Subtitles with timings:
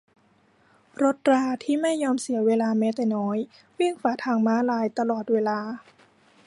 [1.03, 3.37] รถราที่ไม่ยอมเสียเวลาแม้แต่น้อย
[3.79, 5.59] วิ่งฝ่าทางม้าลายตลอดเวลา